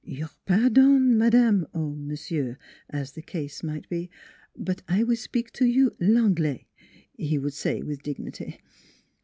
[0.19, 2.57] "Your pardon, Madame (or Monsieur)"
[2.89, 4.09] as the case might be"
[4.67, 6.65] but I will spik to you V Anglais,"
[7.15, 8.57] he would say with dignity.